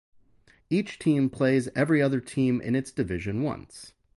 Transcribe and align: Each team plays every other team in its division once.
Each 0.71 0.97
team 0.97 1.29
plays 1.29 1.69
every 1.75 2.01
other 2.01 2.19
team 2.19 2.59
in 2.59 2.73
its 2.75 2.91
division 2.91 3.43
once. 3.43 3.93